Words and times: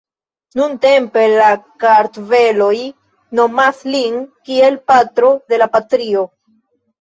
Nuntempe 0.59 1.25
la 1.33 1.49
kartveloj 1.83 2.77
nomas 3.41 3.83
lin 3.97 4.17
kiel 4.49 4.81
"Patro 4.93 5.31
de 5.55 5.61
la 5.65 5.69
Patrio". 5.77 6.27